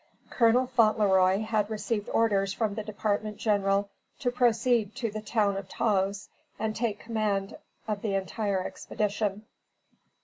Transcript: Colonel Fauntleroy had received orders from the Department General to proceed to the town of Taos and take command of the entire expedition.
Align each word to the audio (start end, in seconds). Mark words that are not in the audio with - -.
Colonel 0.31 0.65
Fauntleroy 0.65 1.41
had 1.43 1.69
received 1.69 2.09
orders 2.09 2.51
from 2.53 2.73
the 2.73 2.81
Department 2.83 3.37
General 3.37 3.87
to 4.17 4.31
proceed 4.31 4.95
to 4.95 5.11
the 5.11 5.21
town 5.21 5.55
of 5.57 5.69
Taos 5.69 6.27
and 6.57 6.75
take 6.75 6.97
command 6.97 7.55
of 7.87 8.01
the 8.01 8.15
entire 8.15 8.63
expedition. 8.63 9.45